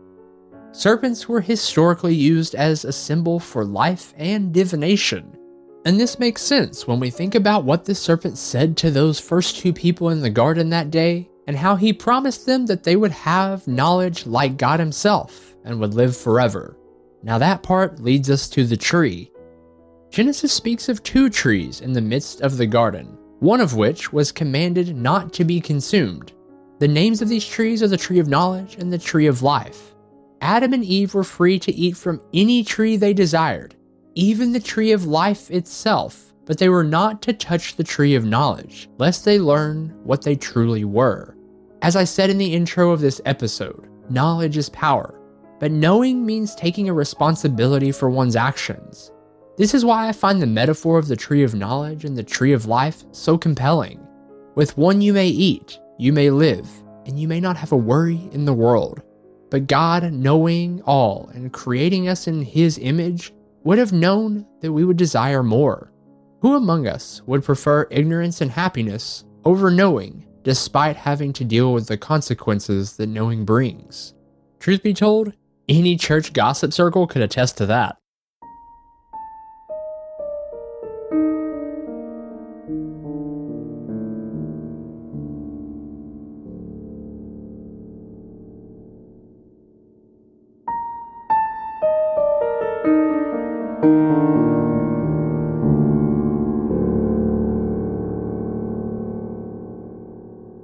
Serpents 0.72 1.28
were 1.28 1.40
historically 1.40 2.14
used 2.14 2.56
as 2.56 2.84
a 2.84 2.92
symbol 2.92 3.38
for 3.38 3.64
life 3.64 4.14
and 4.16 4.52
divination, 4.52 5.37
and 5.84 5.98
this 5.98 6.18
makes 6.18 6.42
sense 6.42 6.86
when 6.86 7.00
we 7.00 7.10
think 7.10 7.34
about 7.34 7.64
what 7.64 7.84
the 7.84 7.94
serpent 7.94 8.36
said 8.36 8.76
to 8.78 8.90
those 8.90 9.20
first 9.20 9.56
two 9.56 9.72
people 9.72 10.10
in 10.10 10.20
the 10.20 10.30
garden 10.30 10.70
that 10.70 10.90
day, 10.90 11.28
and 11.46 11.56
how 11.56 11.76
he 11.76 11.92
promised 11.92 12.44
them 12.44 12.66
that 12.66 12.82
they 12.82 12.94
would 12.94 13.10
have 13.10 13.66
knowledge 13.66 14.26
like 14.26 14.58
God 14.58 14.80
Himself 14.80 15.56
and 15.64 15.80
would 15.80 15.94
live 15.94 16.14
forever. 16.16 16.76
Now, 17.22 17.38
that 17.38 17.62
part 17.62 18.00
leads 18.00 18.28
us 18.28 18.48
to 18.50 18.64
the 18.64 18.76
tree. 18.76 19.32
Genesis 20.10 20.52
speaks 20.52 20.88
of 20.88 21.02
two 21.02 21.30
trees 21.30 21.80
in 21.80 21.92
the 21.92 22.00
midst 22.00 22.42
of 22.42 22.56
the 22.56 22.66
garden, 22.66 23.16
one 23.40 23.60
of 23.60 23.76
which 23.76 24.12
was 24.12 24.30
commanded 24.30 24.94
not 24.94 25.32
to 25.34 25.44
be 25.44 25.60
consumed. 25.60 26.32
The 26.80 26.88
names 26.88 27.22
of 27.22 27.28
these 27.28 27.46
trees 27.46 27.82
are 27.82 27.88
the 27.88 27.96
tree 27.96 28.18
of 28.18 28.28
knowledge 28.28 28.76
and 28.76 28.92
the 28.92 28.98
tree 28.98 29.26
of 29.26 29.42
life. 29.42 29.94
Adam 30.40 30.72
and 30.72 30.84
Eve 30.84 31.14
were 31.14 31.24
free 31.24 31.58
to 31.58 31.74
eat 31.74 31.96
from 31.96 32.20
any 32.32 32.62
tree 32.62 32.96
they 32.96 33.12
desired, 33.12 33.74
even 34.18 34.50
the 34.50 34.58
tree 34.58 34.90
of 34.90 35.06
life 35.06 35.48
itself, 35.48 36.34
but 36.44 36.58
they 36.58 36.68
were 36.68 36.82
not 36.82 37.22
to 37.22 37.32
touch 37.32 37.76
the 37.76 37.84
tree 37.84 38.16
of 38.16 38.24
knowledge, 38.24 38.90
lest 38.98 39.24
they 39.24 39.38
learn 39.38 39.96
what 40.02 40.22
they 40.22 40.34
truly 40.34 40.84
were. 40.84 41.36
As 41.82 41.94
I 41.94 42.02
said 42.02 42.28
in 42.28 42.36
the 42.36 42.52
intro 42.52 42.90
of 42.90 43.00
this 43.00 43.20
episode, 43.26 43.88
knowledge 44.10 44.56
is 44.56 44.70
power, 44.70 45.14
but 45.60 45.70
knowing 45.70 46.26
means 46.26 46.56
taking 46.56 46.88
a 46.88 46.92
responsibility 46.92 47.92
for 47.92 48.10
one's 48.10 48.34
actions. 48.34 49.12
This 49.56 49.72
is 49.72 49.84
why 49.84 50.08
I 50.08 50.12
find 50.12 50.42
the 50.42 50.48
metaphor 50.48 50.98
of 50.98 51.06
the 51.06 51.14
tree 51.14 51.44
of 51.44 51.54
knowledge 51.54 52.04
and 52.04 52.18
the 52.18 52.24
tree 52.24 52.52
of 52.52 52.66
life 52.66 53.04
so 53.12 53.38
compelling. 53.38 54.04
With 54.56 54.76
one 54.76 55.00
you 55.00 55.12
may 55.12 55.28
eat, 55.28 55.78
you 55.96 56.12
may 56.12 56.30
live, 56.30 56.68
and 57.06 57.20
you 57.20 57.28
may 57.28 57.38
not 57.38 57.56
have 57.56 57.70
a 57.70 57.76
worry 57.76 58.28
in 58.32 58.46
the 58.46 58.52
world. 58.52 59.00
But 59.48 59.68
God, 59.68 60.12
knowing 60.12 60.82
all 60.82 61.30
and 61.34 61.52
creating 61.52 62.08
us 62.08 62.26
in 62.26 62.42
His 62.42 62.78
image, 62.78 63.32
would 63.68 63.78
have 63.78 63.92
known 63.92 64.46
that 64.62 64.72
we 64.72 64.82
would 64.82 64.96
desire 64.96 65.42
more. 65.42 65.92
Who 66.40 66.56
among 66.56 66.86
us 66.86 67.20
would 67.26 67.44
prefer 67.44 67.86
ignorance 67.90 68.40
and 68.40 68.50
happiness 68.50 69.26
over 69.44 69.70
knowing, 69.70 70.26
despite 70.42 70.96
having 70.96 71.34
to 71.34 71.44
deal 71.44 71.74
with 71.74 71.86
the 71.86 71.98
consequences 71.98 72.96
that 72.96 73.08
knowing 73.08 73.44
brings? 73.44 74.14
Truth 74.58 74.82
be 74.82 74.94
told, 74.94 75.34
any 75.68 75.98
church 75.98 76.32
gossip 76.32 76.72
circle 76.72 77.06
could 77.06 77.20
attest 77.20 77.58
to 77.58 77.66
that. 77.66 77.98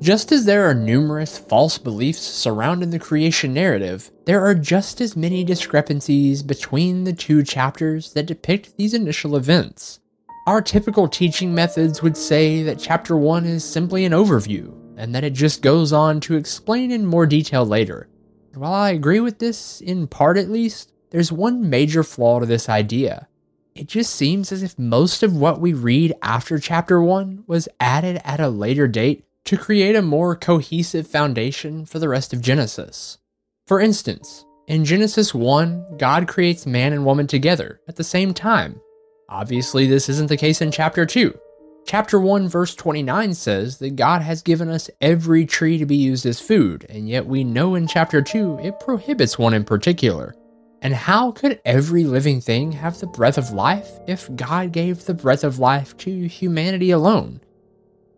Just 0.04 0.32
as 0.32 0.44
there 0.44 0.68
are 0.68 0.74
numerous 0.74 1.38
false 1.38 1.78
beliefs 1.78 2.20
surrounding 2.20 2.90
the 2.90 2.98
creation 2.98 3.54
narrative, 3.54 4.10
there 4.26 4.44
are 4.44 4.54
just 4.54 5.00
as 5.00 5.16
many 5.16 5.44
discrepancies 5.44 6.42
between 6.42 7.04
the 7.04 7.14
two 7.14 7.42
chapters 7.42 8.12
that 8.12 8.26
depict 8.26 8.76
these 8.76 8.92
initial 8.92 9.34
events. 9.34 10.00
Our 10.46 10.60
typical 10.60 11.08
teaching 11.08 11.54
methods 11.54 12.02
would 12.02 12.18
say 12.18 12.62
that 12.64 12.78
chapter 12.78 13.16
1 13.16 13.46
is 13.46 13.64
simply 13.64 14.04
an 14.04 14.12
overview, 14.12 14.74
and 14.98 15.14
that 15.14 15.24
it 15.24 15.32
just 15.32 15.62
goes 15.62 15.90
on 15.90 16.20
to 16.20 16.36
explain 16.36 16.90
in 16.90 17.06
more 17.06 17.24
detail 17.24 17.64
later. 17.64 18.10
while 18.52 18.74
I 18.74 18.90
agree 18.90 19.20
with 19.20 19.38
this, 19.38 19.80
in 19.80 20.06
part 20.06 20.36
at 20.36 20.50
least, 20.50 20.92
there's 21.12 21.32
one 21.32 21.70
major 21.70 22.02
flaw 22.02 22.40
to 22.40 22.44
this 22.44 22.68
idea. 22.68 23.26
It 23.74 23.86
just 23.86 24.14
seems 24.14 24.52
as 24.52 24.62
if 24.62 24.78
most 24.78 25.22
of 25.22 25.34
what 25.34 25.62
we 25.62 25.72
read 25.72 26.12
after 26.20 26.58
chapter 26.58 27.00
1 27.00 27.44
was 27.46 27.70
added 27.80 28.20
at 28.22 28.38
a 28.38 28.50
later 28.50 28.86
date 28.86 29.24
to 29.44 29.56
create 29.58 29.94
a 29.94 30.02
more 30.02 30.34
cohesive 30.34 31.06
foundation 31.06 31.84
for 31.84 31.98
the 31.98 32.08
rest 32.08 32.32
of 32.32 32.40
Genesis. 32.40 33.18
For 33.66 33.80
instance, 33.80 34.44
in 34.66 34.84
Genesis 34.84 35.34
1, 35.34 35.98
God 35.98 36.26
creates 36.26 36.66
man 36.66 36.94
and 36.94 37.04
woman 37.04 37.26
together 37.26 37.80
at 37.86 37.96
the 37.96 38.04
same 38.04 38.32
time. 38.32 38.80
Obviously, 39.28 39.86
this 39.86 40.08
isn't 40.08 40.28
the 40.28 40.36
case 40.36 40.62
in 40.62 40.70
chapter 40.70 41.04
2. 41.04 41.38
Chapter 41.86 42.18
1, 42.18 42.48
verse 42.48 42.74
29 42.74 43.34
says 43.34 43.76
that 43.78 43.96
God 43.96 44.22
has 44.22 44.40
given 44.40 44.70
us 44.70 44.88
every 45.02 45.44
tree 45.44 45.76
to 45.76 45.84
be 45.84 45.96
used 45.96 46.24
as 46.24 46.40
food, 46.40 46.86
and 46.88 47.06
yet 47.06 47.26
we 47.26 47.44
know 47.44 47.74
in 47.74 47.86
chapter 47.86 48.22
2 48.22 48.60
it 48.62 48.80
prohibits 48.80 49.38
one 49.38 49.52
in 49.52 49.64
particular. 49.64 50.34
And 50.80 50.94
how 50.94 51.32
could 51.32 51.60
every 51.66 52.04
living 52.04 52.40
thing 52.40 52.72
have 52.72 52.98
the 52.98 53.06
breath 53.06 53.36
of 53.36 53.52
life 53.52 53.90
if 54.06 54.34
God 54.34 54.72
gave 54.72 55.04
the 55.04 55.14
breath 55.14 55.44
of 55.44 55.58
life 55.58 55.94
to 55.98 56.26
humanity 56.26 56.90
alone? 56.90 57.40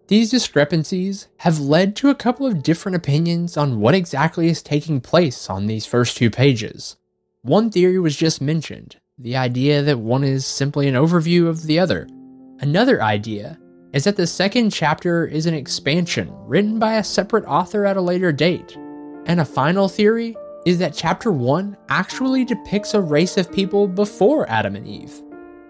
These 0.09 0.31
discrepancies 0.31 1.27
have 1.39 1.59
led 1.59 1.97
to 1.97 2.11
a 2.11 2.15
couple 2.15 2.47
of 2.47 2.63
different 2.63 2.95
opinions 2.95 3.57
on 3.57 3.81
what 3.81 3.95
exactly 3.95 4.47
is 4.49 4.63
taking 4.63 5.01
place 5.01 5.51
on 5.51 5.67
these 5.67 5.85
first 5.85 6.17
two 6.17 6.31
pages. 6.31 6.97
One 7.43 7.71
theory 7.71 7.99
was 7.99 8.17
just 8.17 8.41
mentioned 8.41 8.97
the 9.19 9.37
idea 9.37 9.83
that 9.83 9.99
one 9.99 10.23
is 10.23 10.47
simply 10.47 10.87
an 10.87 10.95
overview 10.95 11.49
of 11.49 11.65
the 11.65 11.81
other. 11.81 12.07
Another 12.61 13.03
idea 13.03 13.59
is 13.93 14.05
that 14.05 14.15
the 14.15 14.27
second 14.27 14.71
chapter 14.71 15.27
is 15.27 15.47
an 15.47 15.55
expansion 15.55 16.31
written 16.47 16.79
by 16.79 16.97
a 16.97 17.05
separate 17.05 17.47
author 17.47 17.85
at 17.85 17.97
a 17.97 18.01
later 18.01 18.31
date. 18.31 18.77
And 19.25 19.41
a 19.41 19.45
final 19.45 19.89
theory 19.89 20.37
is 20.67 20.79
that 20.79 20.95
chapter 20.95 21.33
1 21.33 21.77
actually 21.89 22.45
depicts 22.45 22.95
a 22.95 23.01
race 23.01 23.37
of 23.39 23.51
people 23.51 23.89
before 23.89 24.49
Adam 24.51 24.77
and 24.77 24.87
Eve. 24.87 25.23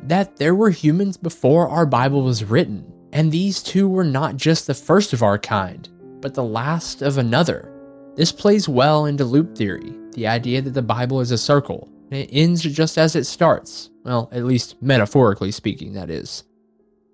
That 0.02 0.37
there 0.37 0.55
were 0.55 0.71
humans 0.71 1.16
before 1.16 1.69
our 1.69 1.87
Bible 1.87 2.23
was 2.23 2.45
written, 2.45 2.93
and 3.16 3.32
these 3.32 3.62
two 3.62 3.88
were 3.88 4.04
not 4.04 4.37
just 4.37 4.66
the 4.66 4.75
first 4.75 5.14
of 5.14 5.23
our 5.23 5.38
kind, 5.38 5.88
but 6.20 6.35
the 6.35 6.44
last 6.44 7.00
of 7.00 7.16
another. 7.16 7.73
This 8.14 8.30
plays 8.30 8.68
well 8.68 9.06
into 9.06 9.25
loop 9.25 9.56
theory, 9.56 9.96
the 10.12 10.26
idea 10.26 10.61
that 10.61 10.75
the 10.75 10.82
Bible 10.82 11.23
is 11.23 11.30
a 11.30 11.38
circle, 11.38 11.88
and 12.11 12.20
it 12.20 12.28
ends 12.30 12.61
just 12.61 12.99
as 12.99 13.16
it 13.16 13.25
starts. 13.25 13.88
Well, 14.04 14.28
at 14.32 14.44
least 14.44 14.82
metaphorically 14.82 15.50
speaking, 15.50 15.94
that 15.94 16.11
is. 16.11 16.44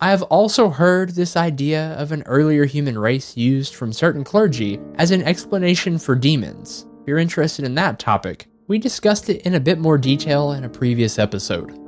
I 0.01 0.11
have 0.11 0.23
also 0.23 0.71
heard 0.71 1.11
this 1.11 1.37
idea 1.37 1.93
of 1.93 2.11
an 2.11 2.25
earlier 2.27 2.65
human 2.65 2.99
race 2.99 3.37
used 3.37 3.77
from 3.77 3.93
certain 3.93 4.25
clergy 4.25 4.81
as 4.97 5.13
an 5.13 5.23
explanation 5.23 5.99
for 5.99 6.17
demons. 6.17 6.85
If 7.03 7.07
you're 7.07 7.19
interested 7.19 7.65
in 7.65 7.77
that 7.77 8.01
topic, 8.01 8.49
we 8.67 8.81
discussed 8.81 9.31
it 9.31 9.43
in 9.43 9.55
a 9.55 9.61
bit 9.61 9.79
more 9.79 9.99
detail 9.99 10.51
in 10.51 10.65
a 10.65 10.69
previous 10.69 11.21
episode. 11.21 11.79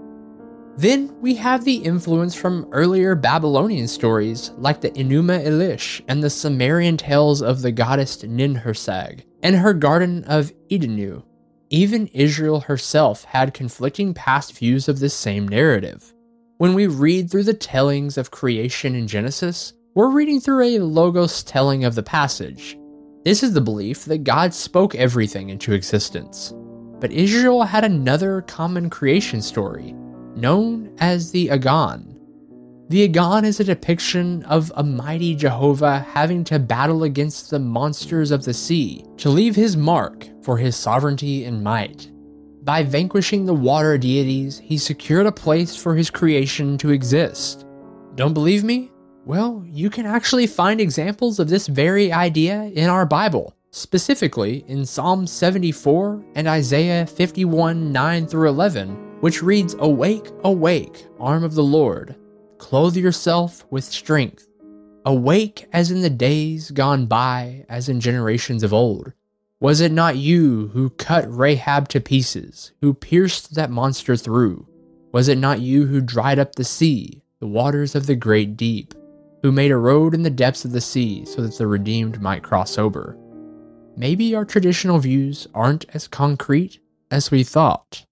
Then 0.77 1.15
we 1.21 1.37
have 1.37 1.65
the 1.65 1.77
influence 1.77 2.35
from 2.35 2.69
earlier 2.73 3.15
Babylonian 3.15 3.87
stories 3.87 4.51
like 4.59 4.81
the 4.81 4.91
Enuma 4.91 5.47
Elish 5.47 6.03
and 6.09 6.23
the 6.23 6.31
Sumerian 6.31 6.97
tales 6.97 7.43
of 7.43 7.63
the 7.63 7.71
goddess 7.71 8.17
Ninhursag 8.17 9.23
and 9.43 9.55
her 9.55 9.73
Garden 9.73 10.25
of 10.25 10.53
Edenu. 10.71 11.23
Even 11.71 12.09
Israel 12.09 12.61
herself 12.61 13.25
had 13.25 13.55
conflicting 13.55 14.15
past 14.15 14.59
views 14.59 14.89
of 14.89 14.99
this 14.99 15.15
same 15.15 15.47
narrative. 15.47 16.13
When 16.59 16.75
we 16.75 16.89
read 16.89 17.31
through 17.31 17.45
the 17.45 17.55
tellings 17.55 18.19
of 18.19 18.33
creation 18.33 18.97
in 18.97 19.07
Genesis, 19.07 19.75
we're 19.95 20.11
reading 20.11 20.41
through 20.41 20.65
a 20.65 20.79
logos 20.81 21.45
telling 21.45 21.85
of 21.85 21.95
the 21.95 22.03
passage. 22.03 22.77
This 23.25 23.45
is 23.45 23.53
the 23.53 23.61
belief 23.61 24.07
that 24.07 24.25
God 24.25 24.53
spoke 24.53 24.97
everything 24.97 25.51
into 25.51 25.73
existence. 25.73 26.53
But 26.99 27.13
Israel 27.13 27.63
had 27.63 27.85
another 27.85 28.43
common 28.43 28.91
creation 28.91 29.41
story 29.41 29.95
known 30.37 30.95
as 30.99 31.31
the 31.31 31.51
Agon. 31.51 32.15
The 32.89 33.05
Agon 33.05 33.45
is 33.45 33.61
a 33.61 33.65
depiction 33.65 34.45
of 34.45 34.71
a 34.77 34.83
mighty 34.83 35.35
Jehovah 35.35 36.01
having 36.01 36.45
to 36.45 36.59
battle 36.59 37.05
against 37.05 37.51
the 37.51 37.59
monsters 37.59 38.31
of 38.31 38.45
the 38.45 38.53
sea 38.53 39.05
to 39.17 39.31
leave 39.31 39.57
his 39.57 39.77
mark 39.77 40.29
for 40.43 40.59
his 40.59 40.77
sovereignty 40.77 41.45
and 41.45 41.65
might. 41.65 42.11
By 42.63 42.83
vanquishing 42.83 43.47
the 43.47 43.55
water 43.55 43.97
deities, 43.99 44.59
he 44.59 44.79
secured 44.79 45.27
a 45.27 45.33
place 45.33 45.77
for 45.77 45.95
his 45.95 46.11
creation 46.11 46.79
to 46.79 46.91
exist. 46.91 47.67
Don't 48.15 48.35
believe 48.35 48.65
me? 48.65 48.91
Well, 49.27 49.65
you 49.67 49.89
can 49.89 50.05
actually 50.05 50.47
find 50.47 50.81
examples 50.81 51.39
of 51.39 51.49
this 51.49 51.67
very 51.67 52.13
idea 52.13 52.65
in 52.75 52.91
our 52.91 53.07
Bible, 53.07 53.55
specifically 53.71 54.65
in 54.69 54.85
Psalm 54.85 55.27
74 55.27 56.25
and 56.35 56.47
Isaiah 56.47 57.07
51 57.07 57.91
9 57.91 58.27
through 58.27 58.49
11, 58.49 59.04
which 59.21 59.43
reads, 59.43 59.75
Awake, 59.79 60.29
awake, 60.43 61.07
arm 61.19 61.45
of 61.45 61.55
the 61.55 61.63
Lord, 61.63 62.17
clothe 62.59 62.97
yourself 62.97 63.65
with 63.71 63.85
strength. 63.85 64.49
Awake 65.05 65.67
as 65.73 65.91
in 65.91 66.01
the 66.01 66.11
days 66.11 66.71
gone 66.71 67.07
by, 67.07 67.67
as 67.69 67.89
in 67.89 68.01
generations 68.01 68.63
of 68.63 68.73
old. 68.73 69.13
Was 69.61 69.81
it 69.81 69.93
not 69.93 70.17
you 70.17 70.69
who 70.69 70.91
cut 70.91 71.25
Rahab 71.35 71.89
to 71.89 72.01
pieces, 72.01 72.73
who 72.81 72.93
pierced 72.93 73.55
that 73.55 73.71
monster 73.71 74.17
through? 74.17 74.67
Was 75.13 75.29
it 75.29 75.39
not 75.39 75.61
you 75.61 75.87
who 75.87 76.01
dried 76.01 76.39
up 76.39 76.55
the 76.55 76.65
sea, 76.65 77.23
the 77.39 77.47
waters 77.47 77.95
of 77.95 78.07
the 78.07 78.17
great 78.17 78.57
deep, 78.57 78.95
who 79.43 79.53
made 79.53 79.71
a 79.71 79.77
road 79.77 80.13
in 80.13 80.23
the 80.23 80.31
depths 80.31 80.65
of 80.65 80.73
the 80.73 80.81
sea 80.81 81.25
so 81.25 81.41
that 81.43 81.57
the 81.57 81.67
redeemed 81.67 82.21
might 82.21 82.43
cross 82.43 82.79
over? 82.79 83.17
Maybe 83.97 84.35
our 84.35 84.45
traditional 84.45 84.99
views 84.99 85.47
aren't 85.55 85.85
as 85.95 86.09
concrete 86.09 86.81
as 87.11 87.31
we 87.31 87.45
thought. 87.45 88.07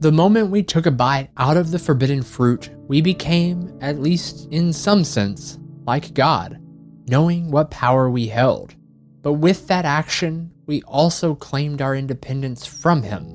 The 0.00 0.12
moment 0.12 0.50
we 0.50 0.62
took 0.62 0.86
a 0.86 0.90
bite 0.90 1.28
out 1.36 1.58
of 1.58 1.70
the 1.70 1.78
forbidden 1.78 2.22
fruit, 2.22 2.70
we 2.88 3.02
became, 3.02 3.76
at 3.82 4.00
least 4.00 4.48
in 4.50 4.72
some 4.72 5.04
sense, 5.04 5.58
like 5.86 6.14
God, 6.14 6.58
knowing 7.06 7.50
what 7.50 7.70
power 7.70 8.10
we 8.10 8.26
held. 8.26 8.74
But 9.22 9.34
with 9.34 9.66
that 9.68 9.84
action, 9.84 10.50
we 10.66 10.82
also 10.82 11.34
claimed 11.34 11.82
our 11.82 11.94
independence 11.94 12.64
from 12.64 13.02
Him. 13.02 13.26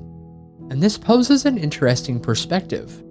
And 0.70 0.82
this 0.82 0.98
poses 0.98 1.44
an 1.44 1.58
interesting 1.58 2.18
perspective. 2.18 3.02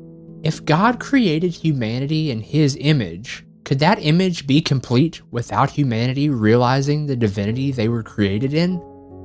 If 0.44 0.66
God 0.66 1.00
created 1.00 1.54
humanity 1.54 2.32
in 2.32 2.42
His 2.42 2.78
image, 2.80 3.46
could 3.64 3.80
that 3.80 4.00
image 4.00 4.46
be 4.46 4.62
complete 4.62 5.22
without 5.32 5.72
humanity 5.72 6.30
realizing 6.30 7.06
the 7.06 7.16
divinity 7.16 7.72
they 7.72 7.88
were 7.88 8.04
created 8.04 8.54
in? 8.54 8.82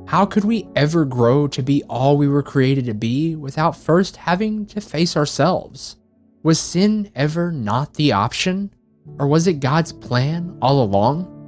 How 0.07 0.25
could 0.25 0.45
we 0.45 0.67
ever 0.77 1.05
grow 1.05 1.47
to 1.49 1.63
be 1.63 1.83
all 1.85 2.17
we 2.17 2.27
were 2.27 2.43
created 2.43 2.87
to 2.87 2.95
be 2.95 3.37
without 3.37 3.77
first 3.77 4.17
having 4.17 4.65
to 4.67 4.81
face 4.81 5.17
ourselves? 5.17 5.97
Was 6.43 6.59
sin 6.59 7.11
ever 7.15 7.53
not 7.53 7.95
the 7.95 8.13
option? 8.13 8.73
Or 9.19 9.27
was 9.27 9.47
it 9.47 9.61
God's 9.61 9.93
plan 9.93 10.57
all 10.63 10.83
along? 10.83 11.40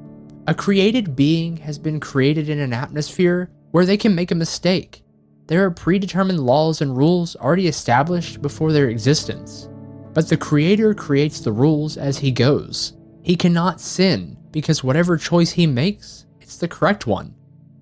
A 0.49 0.55
created 0.55 1.15
being 1.15 1.59
has 1.59 1.79
been 1.79 2.01
created 2.01 2.49
in 2.49 2.59
an 2.59 2.73
atmosphere 2.73 3.49
where 3.71 3.87
they 3.87 3.97
can 3.97 4.15
make 4.15 4.33
a 4.33 4.35
mistake. 4.35 5.05
There 5.47 5.65
are 5.65 5.71
predetermined 5.71 6.41
laws 6.41 6.81
and 6.81 6.97
rules 6.97 7.37
already 7.37 7.69
established 7.69 8.43
before 8.43 8.73
their 8.73 8.89
existence. 8.89 9.69
But 10.13 10.29
the 10.29 10.37
Creator 10.37 10.95
creates 10.95 11.41
the 11.41 11.53
rules 11.53 11.97
as 11.97 12.19
He 12.19 12.33
goes. 12.33 12.95
He 13.23 13.37
cannot 13.37 13.81
sin 13.81 14.37
because 14.51 14.83
whatever 14.83 15.17
choice 15.17 15.53
He 15.53 15.67
makes, 15.67 16.27
it's 16.41 16.57
the 16.57 16.67
correct 16.67 17.07
one. 17.07 17.37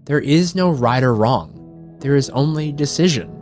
There 0.04 0.20
is 0.20 0.54
no 0.54 0.70
right 0.70 1.02
or 1.02 1.14
wrong, 1.14 1.96
there 2.00 2.14
is 2.14 2.28
only 2.30 2.72
decision. 2.72 3.36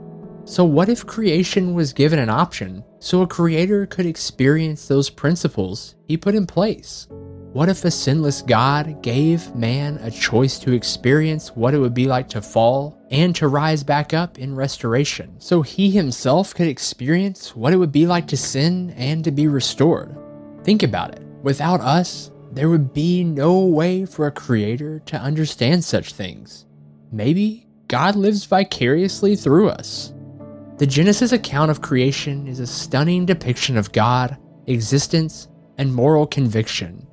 So, 0.45 0.65
what 0.65 0.89
if 0.89 1.07
creation 1.07 1.75
was 1.75 1.93
given 1.93 2.21
an 2.21 2.31
option 2.31 2.85
so 3.01 3.23
a 3.23 3.27
creator 3.27 3.85
could 3.85 4.07
experience 4.07 4.87
those 4.87 5.11
principles 5.11 5.97
he 6.07 6.17
put 6.17 6.35
in 6.35 6.47
place? 6.47 7.09
What 7.55 7.71
if 7.71 7.83
a 7.87 7.91
sinless 7.91 8.43
God 8.43 9.03
gave 9.03 9.55
man 9.55 9.97
a 10.03 10.11
choice 10.11 10.59
to 10.59 10.73
experience 10.73 11.57
what 11.57 11.73
it 11.73 11.79
would 11.79 11.95
be 11.95 12.07
like 12.07 12.29
to 12.29 12.43
fall 12.43 13.01
and 13.11 13.35
to 13.37 13.49
rise 13.49 13.83
back 13.83 14.13
up 14.13 14.39
in 14.39 14.55
restoration, 14.55 15.35
so 15.41 15.63
he 15.63 15.91
himself 15.91 16.55
could 16.55 16.69
experience 16.69 17.57
what 17.57 17.73
it 17.73 17.79
would 17.79 17.91
be 17.91 18.07
like 18.07 18.27
to 18.29 18.37
sin 18.37 18.91
and 18.99 19.25
to 19.25 19.31
be 19.31 19.49
restored? 19.49 20.15
Think 20.63 20.83
about 20.83 21.15
it. 21.15 21.23
Without 21.43 21.81
us, 21.81 22.31
there 22.53 22.69
would 22.69 22.93
be 22.93 23.25
no 23.25 23.65
way 23.65 24.05
for 24.05 24.27
a 24.27 24.31
creator 24.31 25.01
to 25.07 25.17
understand 25.17 25.83
such 25.83 26.13
things. 26.13 26.67
Maybe 27.11 27.67
God 27.89 28.15
lives 28.15 28.45
vicariously 28.45 29.37
through 29.37 29.71
us. 29.71 30.13
The 30.77 30.87
Genesis 30.87 31.33
account 31.33 31.71
of 31.71 31.81
creation 31.81 32.47
is 32.47 32.61
a 32.61 32.67
stunning 32.67 33.25
depiction 33.25 33.79
of 33.79 33.93
God, 33.93 34.37
existence, 34.67 35.49
and 35.79 35.95
moral 35.95 36.27
conviction. 36.27 37.08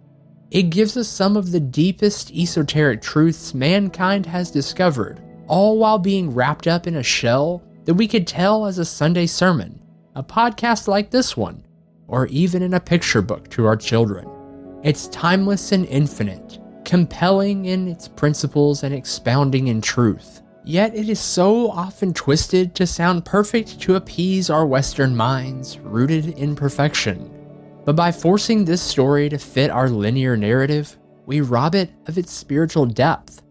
It 0.55 0.69
gives 0.69 0.95
us 0.95 1.09
some 1.09 1.35
of 1.35 1.51
the 1.51 1.59
deepest 1.59 2.31
esoteric 2.31 3.01
truths 3.01 3.53
mankind 3.53 4.25
has 4.25 4.49
discovered, 4.49 5.21
all 5.47 5.77
while 5.77 5.99
being 5.99 6.33
wrapped 6.33 6.65
up 6.65 6.87
in 6.87 6.95
a 6.95 7.03
shell 7.03 7.61
that 7.83 7.95
we 7.95 8.07
could 8.07 8.25
tell 8.25 8.65
as 8.65 8.77
a 8.77 8.85
Sunday 8.85 9.25
sermon, 9.25 9.81
a 10.15 10.23
podcast 10.23 10.87
like 10.87 11.09
this 11.09 11.35
one, 11.35 11.65
or 12.07 12.27
even 12.27 12.61
in 12.61 12.73
a 12.73 12.79
picture 12.79 13.21
book 13.21 13.49
to 13.49 13.65
our 13.65 13.75
children. 13.75 14.29
It's 14.81 15.09
timeless 15.09 15.73
and 15.73 15.85
infinite, 15.87 16.59
compelling 16.85 17.65
in 17.65 17.89
its 17.89 18.07
principles 18.07 18.83
and 18.83 18.95
expounding 18.95 19.67
in 19.67 19.81
truth. 19.81 20.41
Yet 20.63 20.95
it 20.95 21.09
is 21.09 21.19
so 21.19 21.69
often 21.69 22.13
twisted 22.13 22.75
to 22.75 22.87
sound 22.87 23.25
perfect 23.25 23.81
to 23.81 23.95
appease 23.95 24.49
our 24.49 24.65
Western 24.65 25.17
minds, 25.17 25.79
rooted 25.79 26.29
in 26.39 26.55
perfection. 26.55 27.34
But 27.85 27.95
by 27.95 28.11
forcing 28.11 28.65
this 28.65 28.81
story 28.81 29.29
to 29.29 29.37
fit 29.37 29.69
our 29.69 29.89
linear 29.89 30.35
narrative, 30.35 30.97
we 31.27 31.41
rob 31.41 31.75
it 31.75 31.91
of 32.07 32.17
its 32.17 32.31
spiritual 32.31 32.87
depth. 32.87 33.43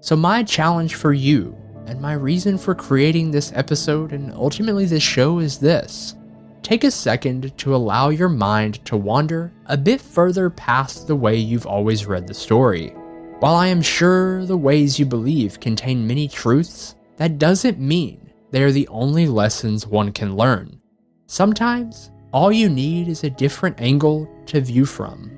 So, 0.00 0.16
my 0.16 0.42
challenge 0.42 0.96
for 0.96 1.12
you, 1.12 1.56
and 1.86 2.00
my 2.00 2.14
reason 2.14 2.58
for 2.58 2.74
creating 2.74 3.30
this 3.30 3.52
episode 3.54 4.12
and 4.12 4.32
ultimately 4.32 4.86
this 4.86 5.02
show 5.02 5.38
is 5.38 5.58
this 5.58 6.16
take 6.62 6.84
a 6.84 6.90
second 6.90 7.56
to 7.58 7.74
allow 7.74 8.10
your 8.10 8.28
mind 8.28 8.84
to 8.84 8.96
wander 8.96 9.52
a 9.66 9.76
bit 9.76 10.00
further 10.00 10.50
past 10.50 11.06
the 11.06 11.16
way 11.16 11.34
you've 11.34 11.66
always 11.66 12.06
read 12.06 12.26
the 12.26 12.34
story. 12.34 12.90
While 13.40 13.54
I 13.54 13.68
am 13.68 13.80
sure 13.80 14.44
the 14.44 14.56
ways 14.56 14.98
you 14.98 15.06
believe 15.06 15.58
contain 15.58 16.06
many 16.06 16.28
truths, 16.28 16.94
that 17.16 17.38
doesn't 17.38 17.78
mean 17.78 18.30
they 18.50 18.62
are 18.62 18.72
the 18.72 18.88
only 18.88 19.26
lessons 19.26 19.86
one 19.86 20.12
can 20.12 20.36
learn. 20.36 20.80
Sometimes, 21.26 22.10
all 22.32 22.52
you 22.52 22.68
need 22.68 23.08
is 23.08 23.24
a 23.24 23.30
different 23.30 23.80
angle 23.80 24.28
to 24.46 24.60
view 24.60 24.86
from. 24.86 25.30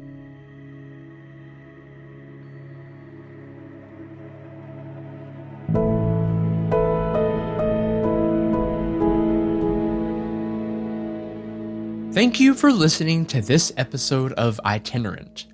Thank 12.12 12.38
you 12.38 12.52
for 12.54 12.70
listening 12.70 13.24
to 13.26 13.40
this 13.40 13.72
episode 13.78 14.34
of 14.34 14.60
Itinerant. 14.66 15.46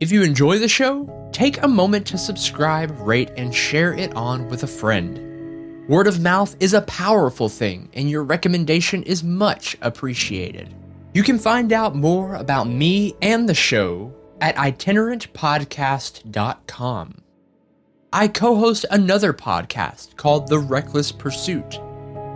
If 0.00 0.10
you 0.10 0.22
enjoy 0.22 0.58
the 0.58 0.68
show, 0.68 1.08
take 1.30 1.62
a 1.62 1.68
moment 1.68 2.04
to 2.08 2.18
subscribe, 2.18 2.98
rate, 3.00 3.30
and 3.36 3.54
share 3.54 3.94
it 3.94 4.12
on 4.16 4.48
with 4.48 4.64
a 4.64 4.66
friend. 4.66 5.88
Word 5.88 6.08
of 6.08 6.20
mouth 6.20 6.56
is 6.58 6.74
a 6.74 6.82
powerful 6.82 7.48
thing, 7.48 7.90
and 7.94 8.10
your 8.10 8.24
recommendation 8.24 9.02
is 9.04 9.22
much 9.22 9.76
appreciated. 9.82 10.74
You 11.12 11.22
can 11.22 11.38
find 11.38 11.72
out 11.72 11.94
more 11.94 12.34
about 12.34 12.68
me 12.68 13.14
and 13.20 13.48
the 13.48 13.54
show 13.54 14.12
at 14.40 14.56
itinerantpodcast.com. 14.56 17.22
I 18.12 18.26
co 18.28 18.56
host 18.56 18.86
another 18.90 19.32
podcast 19.32 20.16
called 20.16 20.48
The 20.48 20.58
Reckless 20.58 21.12
Pursuit 21.12 21.78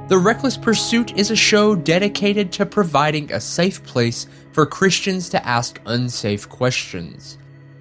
the 0.07 0.19
Reckless 0.19 0.59
Pursuit 0.59 1.17
is 1.17 1.31
a 1.31 1.37
show 1.37 1.75
dedicated 1.75 2.53
to 2.53 2.67
providing 2.67 3.33
a 3.33 3.41
safe 3.41 3.83
place 3.85 4.27
for 4.53 4.67
Christians 4.67 5.31
to 5.31 5.43
ask 5.47 5.81
unsafe 5.87 6.47
questions. 6.47 7.39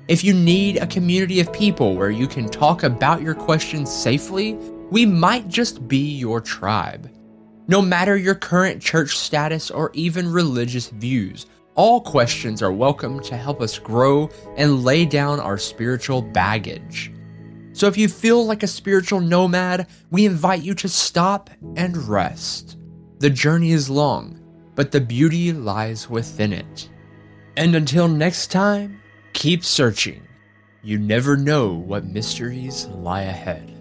If 0.07 0.23
you 0.23 0.33
need 0.33 0.77
a 0.77 0.87
community 0.87 1.41
of 1.41 1.51
people 1.51 1.97
where 1.97 2.11
you 2.11 2.25
can 2.25 2.47
talk 2.47 2.83
about 2.83 3.21
your 3.21 3.35
questions 3.35 3.91
safely, 3.91 4.53
we 4.89 5.05
might 5.05 5.49
just 5.49 5.85
be 5.85 6.15
your 6.15 6.39
tribe. 6.39 7.12
No 7.65 7.81
matter 7.81 8.17
your 8.17 8.35
current 8.35 8.81
church 8.81 9.17
status 9.17 9.71
or 9.71 9.89
even 9.93 10.29
religious 10.29 10.89
views, 10.89 11.45
all 11.75 12.01
questions 12.01 12.61
are 12.61 12.73
welcome 12.73 13.21
to 13.21 13.37
help 13.37 13.61
us 13.61 13.79
grow 13.79 14.29
and 14.57 14.83
lay 14.83 15.05
down 15.05 15.39
our 15.39 15.57
spiritual 15.57 16.21
baggage. 16.21 17.13
So 17.71 17.87
if 17.87 17.97
you 17.97 18.09
feel 18.09 18.45
like 18.45 18.63
a 18.63 18.67
spiritual 18.67 19.21
nomad, 19.21 19.87
we 20.11 20.25
invite 20.25 20.61
you 20.61 20.73
to 20.73 20.89
stop 20.89 21.49
and 21.77 21.95
rest. 22.09 22.77
The 23.19 23.29
journey 23.29 23.71
is 23.71 23.89
long, 23.89 24.41
but 24.75 24.91
the 24.91 24.99
beauty 24.99 25.53
lies 25.53 26.09
within 26.09 26.51
it. 26.51 26.89
And 27.55 27.75
until 27.75 28.09
next 28.09 28.51
time, 28.51 29.01
keep 29.31 29.63
searching. 29.63 30.27
You 30.81 30.99
never 30.99 31.37
know 31.37 31.71
what 31.71 32.03
mysteries 32.03 32.87
lie 32.87 33.21
ahead. 33.21 33.72